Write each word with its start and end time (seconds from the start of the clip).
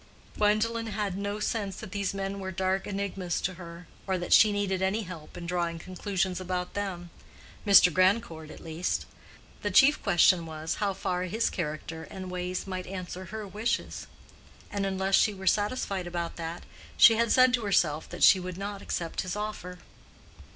Gwendolen 0.35 0.87
had 0.87 1.15
no 1.15 1.39
sense 1.39 1.75
that 1.75 1.91
these 1.91 2.11
men 2.11 2.39
were 2.39 2.49
dark 2.49 2.87
enigmas 2.87 3.39
to 3.41 3.53
her, 3.53 3.85
or 4.07 4.17
that 4.17 4.33
she 4.33 4.51
needed 4.51 4.81
any 4.81 5.03
help 5.03 5.37
in 5.37 5.45
drawing 5.45 5.77
conclusions 5.77 6.41
about 6.41 6.73
them—Mr. 6.73 7.93
Grandcourt 7.93 8.49
at 8.49 8.61
least. 8.61 9.05
The 9.61 9.69
chief 9.69 10.01
question 10.01 10.47
was, 10.47 10.77
how 10.81 10.95
far 10.95 11.25
his 11.25 11.51
character 11.51 12.05
and 12.09 12.31
ways 12.31 12.65
might 12.65 12.87
answer 12.87 13.25
her 13.25 13.47
wishes; 13.47 14.07
and 14.71 14.87
unless 14.87 15.13
she 15.13 15.35
were 15.35 15.45
satisfied 15.45 16.07
about 16.07 16.35
that, 16.37 16.63
she 16.97 17.17
had 17.17 17.31
said 17.31 17.53
to 17.53 17.65
herself 17.65 18.09
that 18.09 18.23
she 18.23 18.39
would 18.39 18.57
not 18.57 18.81
accept 18.81 19.21
his 19.21 19.35
offer. 19.35 19.77